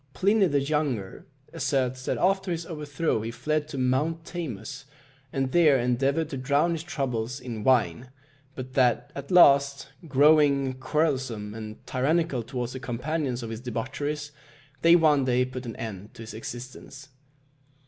[0.15, 4.85] Pliny the Younger asserts that after his overthrow he fled to Mount Tamus,
[5.31, 8.09] and there endeavoured to drown his troubles in wine;
[8.55, 14.31] but that at last, growing quarrelsome and tyrannical towards the companions of his debaucheries,
[14.81, 17.09] they one day put an end to his existence.